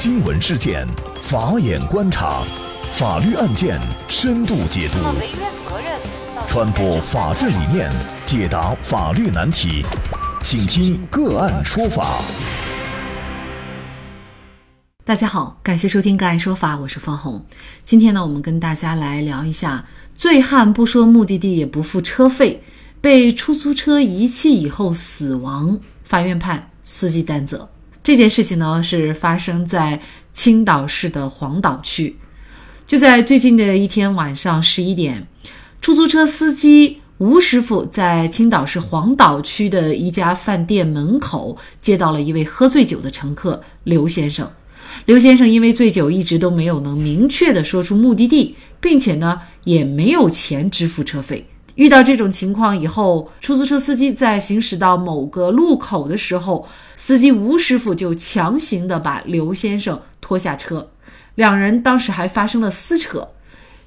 [0.00, 0.86] 新闻事件，
[1.20, 2.44] 法眼观察，
[2.92, 4.98] 法律案件深度解读，
[6.46, 7.90] 传播法治理念，
[8.24, 9.84] 解答法律难题，
[10.40, 12.22] 请听个案说法。
[15.04, 17.44] 大家好，感谢收听个案说法，我是方红。
[17.82, 19.84] 今天呢，我们跟大家来聊一下：
[20.14, 22.62] 醉汉不说目的地也不付车费，
[23.00, 27.68] 被出租车遗弃以后死亡，法院判司机担责。
[28.08, 30.00] 这件事情呢，是发生在
[30.32, 32.16] 青岛市的黄岛区。
[32.86, 35.28] 就在最近的一天晚上十一点，
[35.82, 44.50] 出租车司机吴师傅在青岛市黄岛区的一家饭店门口接到了一位喝醉酒的乘客刘先生。
[45.04, 51.46] 刘先生因为醉酒，一直都没有能明确的说出目的地，并且呢，也没有钱支付车费。
[51.78, 60.90] 遇到这种情况以后，出租车司机在行驶到某个路口的时候，司机吴师傅就强行的把刘先生拖下车，
[61.36, 63.28] 两人当时还发生了撕扯。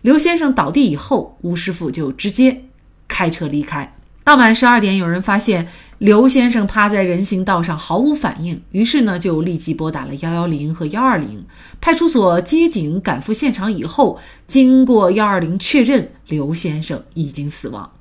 [0.04, 2.64] 刘先生倒地以后，吴师傅就直接
[3.10, 3.94] 开车离开。
[4.24, 5.68] 当晚十二点，有人发现。
[6.02, 11.46] 刘先生趴在人行道上毫无反应，于是呢就立即拨打了幺幺零和幺二零。
[11.80, 17.92] 派出所接警赶赴现场以后，经过幺二零确认，刘先生已经死亡。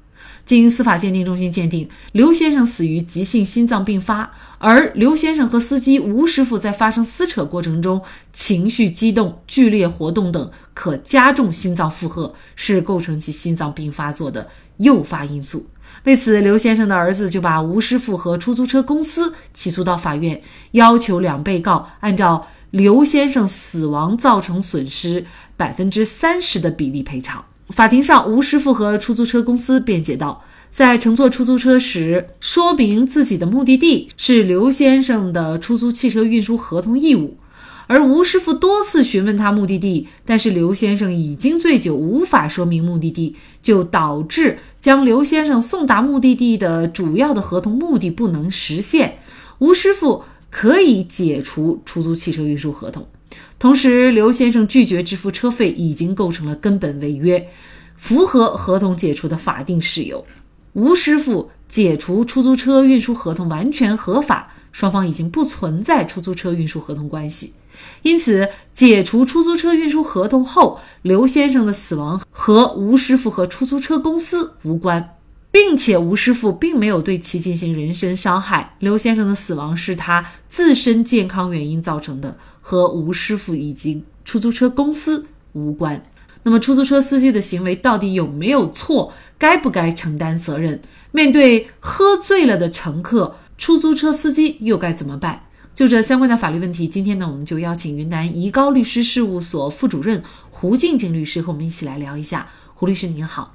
[0.46, 8.00] 经司法鉴定中心鉴定，刘先生死于急性心脏病发，而刘先生和司机吴师傅在发生撕扯过程中
[8.32, 15.66] 情绪激动、剧烈活动等，可加重心脏负荷，是构成其心脏病发作的诱发因素。
[16.04, 20.40] 为此，刘先生的儿子就把吴师傅和出租车公司起诉到法院，
[20.72, 27.44] 要求两被告按照刘先生死亡造成损失百分之三十的比例赔偿。
[27.68, 37.36] 法庭上，吴师傅和出租车公司辩解道，在乘坐出租车时，说明自己的目的地是刘先生的出租汽车运输合同义务。
[37.90, 49.18] 而吴师傅多次询问他目的地，但是刘先生已经醉酒，无法说明目的地，就导致将刘先生送达目的地的主要的合同目的不能实现。
[49.58, 50.22] 吴师傅
[50.52, 53.08] 可以解除出租汽车运输合同，
[53.58, 57.48] 同时刘先生拒绝支付车费，已经构成了根本违约，
[57.96, 60.24] 符合合同解除的法定事由。
[60.74, 67.54] 吴师傅解除出租车运输合同完全合法，双方已经不存在出租车运输合同关系。
[68.02, 75.16] 因此，解除出租车运输合同后，刘先生的死亡和吴师傅和出租车公司无关，
[75.50, 78.76] 并且吴师傅并没有对其进行人身伤害。
[78.78, 86.02] 刘先生的死亡是他自身健康原因造成的，和吴师傅以及出租车公司无关。
[86.42, 89.12] 那么，出租车司机的行为到底有没有错？
[89.36, 90.80] 该不该承担责任？
[91.12, 95.42] 面对喝醉了的乘客，出租车司机又该怎么办？
[95.80, 102.46] 就这相关的法律问题，今天呢，我们就邀请云南怡高律师事务所副主任胡静静律师和我们一起来聊一下。
[102.74, 103.54] 胡律师您好，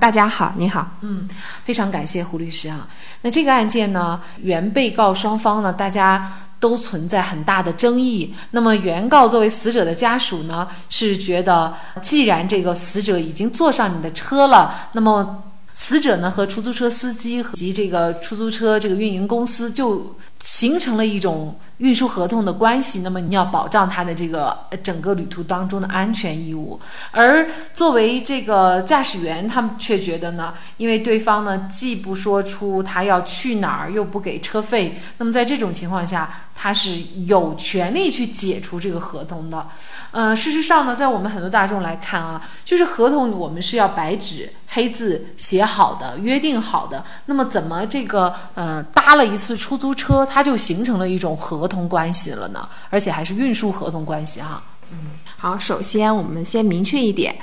[0.00, 1.28] 大家好，你好，嗯，
[1.66, 2.88] 非常感谢胡律师啊。
[3.20, 8.34] 那这个案件呢，原被告双方呢，大家都存在很大的争议。
[8.52, 20.16] 那么原告作为死者的家属呢，是觉得既然这个死者已经坐上你的车了，那么死者呢和出租车司机及这个出租车这个运营公司就。
[20.44, 26.80] 形成了一种运输合同的关系，那么你要保障他的这个整个旅途当中的安全义务。
[27.10, 39.66] 而作为这个驾驶员，他们却觉得呢，因为对方呢既不说出他要去哪儿，又不给车费，那么在这种情况下，他是有权利去解除这个合同的。
[40.10, 47.04] 呃，事实上呢，在我们很多大众来看啊，就是合同我们是要白纸黑字写好的，约定好的。
[47.26, 50.26] 那么怎么这个呃搭了一次出租车？
[50.38, 54.62] 它就形成了一种合同关系了呢，而且还是运输合同关系哈。
[54.92, 57.36] 嗯，好，首先我们先明确一点，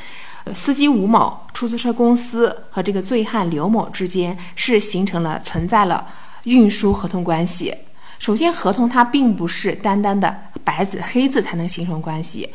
[0.56, 6.08] 司机吴某、出租车公司和这个醉汉刘某之间是形成了存在了
[6.44, 7.76] 运输合同关系。
[8.18, 10.34] 首先，合同它并不是单单的
[10.64, 12.50] 白纸黑字才能形成关系。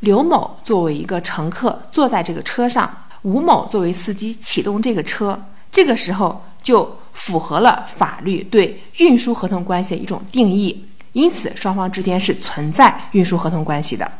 [0.00, 2.92] 刘某作为一个乘客坐在这个车上，
[3.22, 5.40] 吴某作为司机启动这个车，
[5.70, 6.98] 这个时候就。
[7.12, 14.10] 符合了法律对运输合同关系的一种定义，因此双方之间是存在运输合同关系的。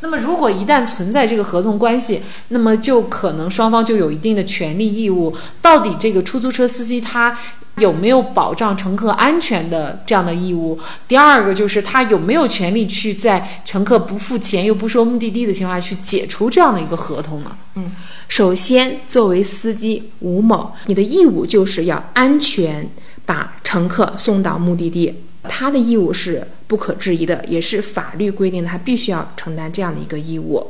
[0.00, 5.32] 那么，如果一旦存在这个合同关系，那么就可能双方就有一定的权利义务。
[5.60, 7.38] 到底这个出租车司机他？
[7.82, 10.78] 有没有保障乘客安全的这样的义务？
[11.06, 17.54] 第二个就是他有没有权利去在乘客不付钱又不说目的地的情况下去解除这样的一个合同呢？
[17.74, 17.92] 嗯，
[18.28, 22.88] 首先作为司机吴某，你的义务就是要安全
[23.26, 25.22] 把乘客送到目的地。
[25.48, 30.68] 他的义务是不可质疑的，也是法律规定他必须要承担这样的一个义务。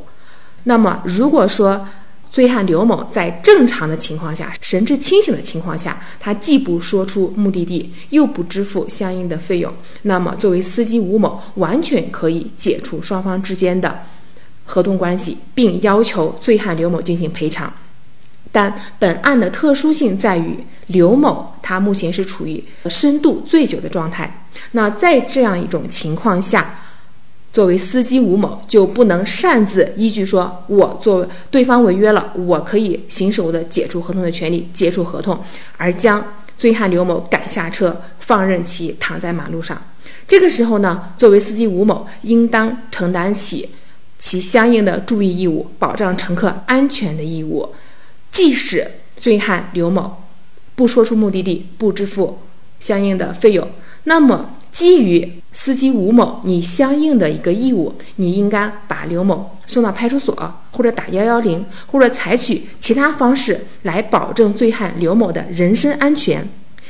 [0.64, 1.86] 那么，如果说
[2.32, 9.70] 醉汉刘某在正常的情况下，神志清醒的情况下，他既不说出目的地，又不支付相应的费用，
[10.02, 14.00] 那么作为司机吴某，完全可以解除双方之间的
[14.64, 17.70] 合同关系，并要求醉汉刘某进行赔偿。
[18.50, 26.78] 但本案的特殊性在于，刘某他目前是处于深度醉酒的状态，那在这样一种情况下。
[27.52, 35.38] 作为司机吴某就不能擅自依据说，我作为对方违约了，我可以行使我的解除合同的权利，解除合同，
[35.76, 36.24] 而将
[36.56, 39.82] 醉汉刘某赶下车，放任其躺在马路上。
[40.26, 43.68] 这个时候呢，作为司机吴某应当承担起
[44.18, 47.74] 其相应的注意义务，保障乘客安全的义务。
[48.30, 50.22] 即使醉汉刘某
[50.74, 52.38] 不说出目的地，不支付
[52.80, 53.68] 相应的费用，
[54.04, 54.54] 那么。
[54.72, 60.34] 基于司机吴某你相应的一个义务，你应该把刘某送到派出所，
[60.70, 66.48] 或者打幺幺零，或者采取其他方式来保证醉汉刘某的人身安全。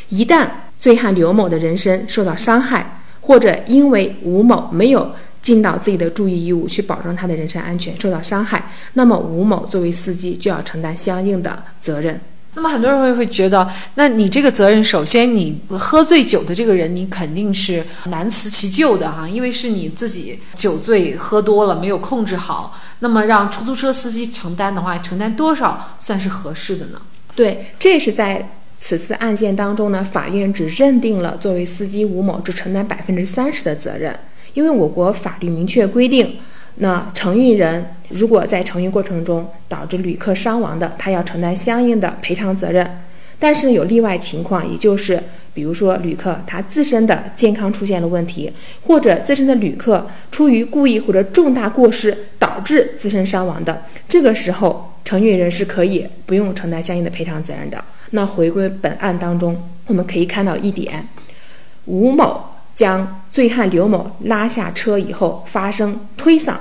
[0.09, 0.49] 一旦
[0.79, 5.11] 醉汉刘某的人身受到伤害，或者因为吴某没有
[5.41, 12.21] 尽到自己的注意义务去保证他的人身安全受到伤害，那么吴某作为司机就要承担相应的责任。
[12.55, 22.79] 那么很多人会会觉得，那你这个责任，首先你喝醉酒的这个人，你肯定是难辞其咎的哈，因为是你自己酒醉喝多了，没有控制好。
[22.99, 27.01] 那么让出租车司机承担的话，承担多少算是合适的呢？
[27.35, 34.15] 对，这是在此次案件当中呢，法院只认定了作为司机吴某只承担百分之三十的责任，
[34.53, 36.39] 因为我国法律明确规定。
[36.77, 42.99] 那承运人如果在承运过程中导致旅客伤亡的，他要承担相应的赔偿责任。
[43.39, 45.21] 但是有例外情况，也就是
[45.53, 48.53] 比如说旅客他自身的健康出现了问题，
[48.87, 57.83] 或者自身的旅客出于故意或者重大过失导致自身伤亡的，这个时候承运人是可以不用承担相应的赔偿责任的。
[58.11, 61.09] 那回归本案当中，我们可以看到一点，
[61.87, 62.52] 吴某。
[62.75, 66.57] 将醉汉刘某拉下车以后，发生推搡，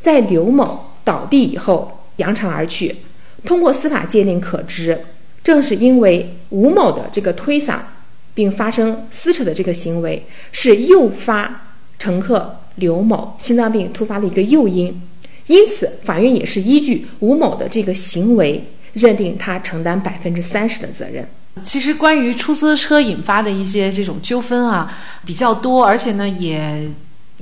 [0.00, 2.96] 在刘某倒地以后扬长而去。
[3.44, 4.98] 通过司法鉴定可知，
[5.42, 7.78] 正是因为吴某的这个推搡
[8.34, 11.62] 并发生撕扯的这个行为，是诱发
[11.98, 15.02] 乘客刘某心脏病突发的一个诱因。
[15.46, 21.26] 因此，法院也是依据吴某的这个行为，认定他承担百分之三十的责任。
[21.62, 24.90] 其实关于出租车引发的一些这种纠纷啊
[25.24, 26.88] 比较多，而且呢也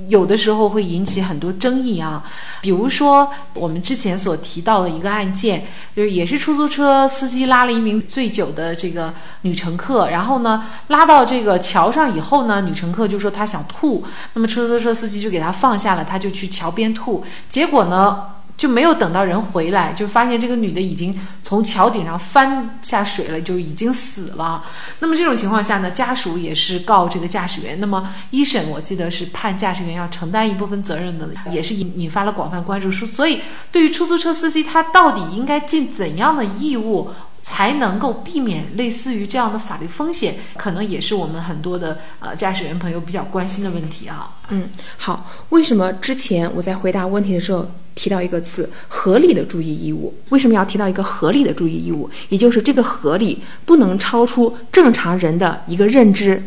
[0.07, 2.23] 有的时候会引起很多争议啊。
[2.59, 5.65] 比如说我们之前所提到的一个案件，
[5.95, 9.13] 就是也是出租车司机拉了一名醉酒的这个
[9.43, 14.03] 女乘客，然后呢拉到这个桥上以后呢，女乘客就说她想吐，
[14.33, 18.23] 那么出租车司机就给她放下了，她就去桥边吐，结果呢。
[18.59, 24.61] 就没有等到人回来，就发现这个女的已经从桥顶上翻下水了，就已经死了。
[24.99, 27.79] 那么这种情况下呢，家属也是告这个驾驶员。
[27.79, 32.91] 那么一审我记得是判驾驶员要承担一部分责任的，也是引引发了广泛关注。
[32.91, 33.41] 所以
[33.71, 37.09] 对于出租车司机，他到底应该尽怎样的义务？
[37.41, 44.35] 才能够避免类似于这样的法律风险，可能也是我们很多的呃驾驶员朋友比较关心的问题啊。
[44.49, 50.13] 嗯，好，为什么之前我在回答问题的时候提到一个词“合理的注意义务”？
[50.29, 52.09] 为什么要提到一个合理的注意义务？
[52.29, 56.41] 也就是这个合理不能超出正常人的一个认知。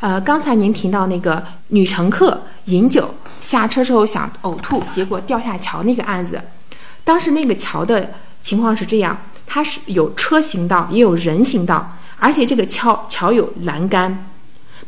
[0.00, 6.40] 呃，刚才您提到那个女乘客饮酒下车之后想呕吐，结果掉下桥那个案子，
[7.04, 8.10] 当时那个桥的
[8.42, 9.16] 情况是这样。
[9.46, 14.26] 它是有车行道，也有人行道，而且这个桥桥有栏杆。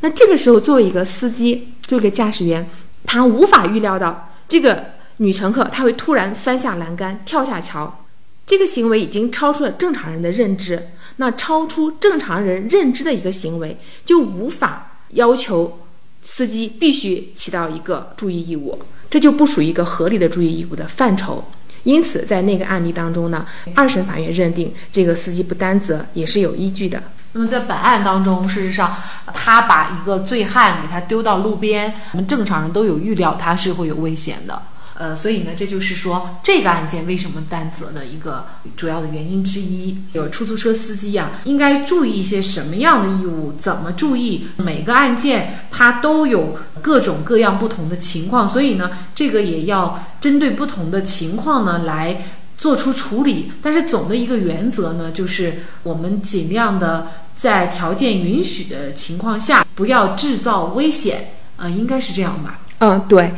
[0.00, 2.68] 那这个时候，作为一个司机，作为一个驾驶员，
[3.04, 8.04] 他无法预料到这个女乘客她会突然翻下栏杆跳下桥，
[8.44, 10.88] 这个行为已经超出了正常人的认知。
[11.20, 15.80] 那超出正常人认知的一个行为，就无法要求
[16.22, 21.44] 司机必须起到一个注意义务，这就不属于一个合理的注意义务的范畴。
[21.82, 23.44] 因此，在那个案例当中呢，
[23.74, 27.02] 二审法院认定这个司机不担责也是有依据的。
[27.32, 28.94] 那么在本案当中，事实上
[29.34, 34.62] 他把一个醉汉给他丢到路边，我们正常人都有预料他是会有危险的。
[35.00, 39.96] 呃，所以呢，这就是说这个案件为什么担责的一个主要的原因之一。
[40.12, 43.52] 有出租车司机呀，应该注意一些什么样的义务？
[43.56, 44.48] 怎么注意？
[44.56, 52.26] 每个案件它都有各种各样不同的情况，所以呢，这个也要针对不同的情况呢来
[52.58, 53.52] 做出处理。
[53.62, 61.34] 但是总的一个原则呢，就是我们尽量的在条件允许的情况下，不要制造危险。
[61.56, 62.60] 呃，应该是这样吧？
[62.80, 63.32] 嗯，对，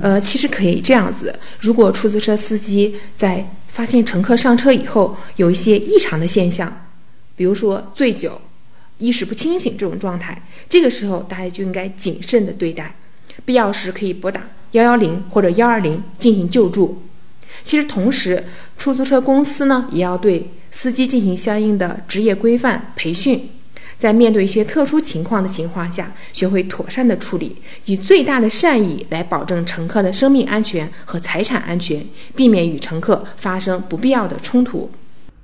[0.00, 6.86] 呃，其实可以这样子，如果出租车司机在发现乘客上车以后有一些异常的现象，
[7.34, 8.40] 比如说醉酒、
[8.98, 12.94] 意识不清醒这种状态，这个时候大家就应该谨慎的对待，
[13.44, 17.02] 必要时可以拨打幺幺零或者幺二零进行救助。
[17.64, 18.44] 其实同时，
[18.78, 23.48] 出租车公司呢也要对司机进行相应的职业规范培训。
[24.04, 27.56] 在面对一些特殊情况的情况下，学会妥善的处理，
[27.86, 32.04] 以最大的善意来保证乘客的生命安全和财产安全，
[32.36, 34.90] 避免与乘客发生不必要的冲突。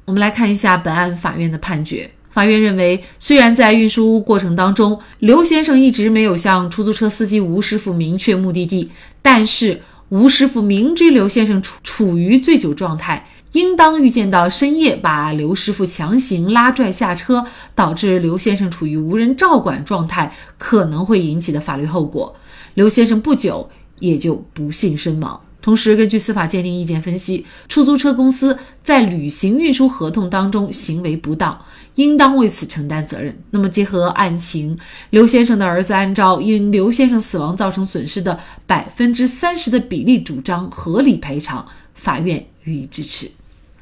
[0.04, 2.10] 我们来看一下本案法院的判决。
[2.32, 8.90] 法院认为，虽然在运输过程当中，刘先生一直没有向出租车司机吴师傅明确目的地，
[9.22, 13.26] 但是吴师傅明知刘先生处处于醉酒状态。
[13.52, 22.36] 应当预见到深夜把刘师傅强行拉拽下车，导致刘先生处于无人照管状态，可能会引起的法律后果。
[22.74, 25.40] 刘先生不久也就不幸身亡。
[25.62, 31.60] 同时，根据司法鉴定意见分析，出租车公司在履行运输合同当中行为不当，
[31.96, 33.36] 应当为此承担责任。
[33.50, 34.78] 那么，结合案情，
[35.10, 43.30] 刘先生的儿子按照因刘先生死亡造成损失的百分之三十的比例主张合理赔偿，法院予以支持。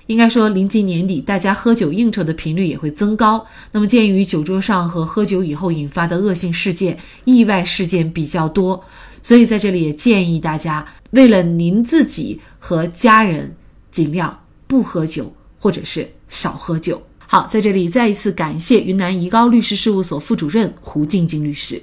[0.08, 3.46] 应该说，临近年底，大家喝酒应酬的频率也会增高。
[3.72, 8.82] 那么，鉴于酒桌上和喝酒以后引发的恶性事件、意外事件比较多，
[9.22, 13.54] 所以在这里也建议大家，为了您自己和家人，
[13.90, 17.02] 尽量不喝酒，或者是少喝酒。
[17.26, 21.82] 好，在这里再一次感谢云南怡高律师事务所副主任胡静静律师。